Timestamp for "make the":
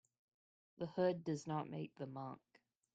1.69-2.07